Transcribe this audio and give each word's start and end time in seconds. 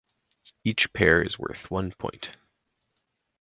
Each 0.63 0.91
pair 0.93 1.21
is 1.21 1.37
worth 1.37 1.69
one 1.69 1.91
point. 1.91 2.31